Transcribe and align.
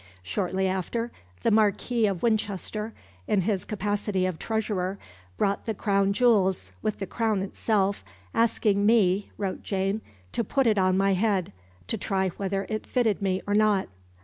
Shortly 0.23 0.67
after, 0.67 1.11
the 1.43 1.51
Marquis 1.51 2.07
of 2.07 2.23
Winchester, 2.23 2.91
in 3.27 3.41
his 3.41 3.63
capacity 3.65 4.25
of 4.25 4.39
Treasurer, 4.39 4.97
brought 5.37 5.67
the 5.67 5.75
crown 5.75 6.11
jewels, 6.11 6.71
with 6.81 6.97
the 6.97 7.05
crown 7.05 7.43
itself, 7.43 8.03
"asking 8.33 8.83
me," 8.83 9.29
wrote 9.37 9.61
Jane, 9.61 10.01
"to 10.31 10.43
put 10.43 10.65
it 10.65 10.79
on 10.79 10.97
my 10.97 11.13
head, 11.13 11.53
to 11.87 11.99
try 11.99 12.29
whether 12.29 12.65
it 12.67 12.87
fitted 12.87 13.21
me 13.21 13.43
or 13.45 13.53
not. 13.53 13.89